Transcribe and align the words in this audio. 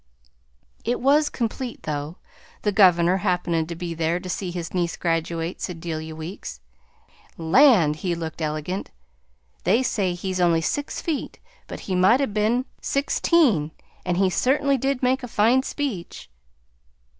"It 0.83 0.99
was 0.99 1.29
complete, 1.29 1.83
though, 1.83 2.17
the 2.63 2.71
governor 2.71 3.17
happening 3.17 3.67
to 3.67 3.75
be 3.75 3.93
there 3.93 4.19
to 4.19 4.29
see 4.29 4.49
his 4.49 4.73
niece 4.73 4.97
graduate," 4.97 5.61
said 5.61 5.79
Delia 5.79 6.15
Weeks. 6.15 6.59
"Land! 7.37 7.97
he 7.97 8.15
looked 8.15 8.41
elegant! 8.41 8.89
They 9.63 9.83
say 9.83 10.15
he's 10.15 10.41
only 10.41 10.61
six 10.61 11.01
feet, 11.01 11.37
but 11.67 11.81
he 11.81 11.93
might 11.93 12.19
'a' 12.19 12.25
been 12.25 12.65
sixteen, 12.81 13.73
and 14.03 14.17
he 14.17 14.31
certainly 14.31 14.75
did 14.79 15.03
make 15.03 15.21
a 15.21 15.27
fine 15.27 15.61
speech." 15.61 16.31